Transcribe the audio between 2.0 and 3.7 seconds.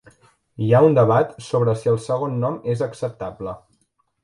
segon nom és acceptable.